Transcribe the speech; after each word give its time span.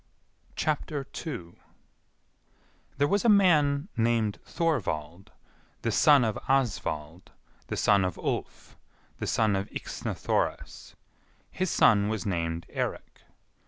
2. 0.55 1.55
There 2.97 3.07
was 3.07 3.23
a 3.23 3.29
man 3.29 3.87
named 3.95 4.39
Thorvald, 4.43 5.31
the 5.83 5.91
son 5.91 6.23
of 6.23 6.39
Asvald, 6.49 7.29
the 7.67 7.77
son 7.77 8.03
of 8.03 8.17
Ulf, 8.17 8.75
the 9.19 9.27
son 9.27 9.55
of 9.55 9.69
Yxna 9.69 10.17
Thoris. 10.17 10.95
His 11.51 11.69
son 11.69 12.09
was 12.09 12.25
named 12.25 12.65
Eirik. 12.69 13.21